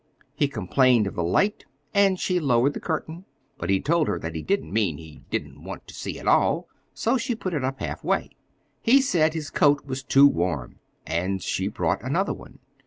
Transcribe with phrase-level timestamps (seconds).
[0.33, 3.25] He complained of the light, and she lowered the curtain;
[3.59, 6.67] but he told her that he didn't mean he didn't want to see at all,
[6.91, 8.31] so she put it up halfway.
[8.81, 12.57] He said his coat was too warm, and she brought another one.